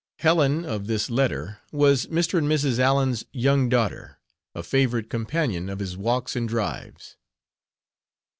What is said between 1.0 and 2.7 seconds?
letter was Mr. and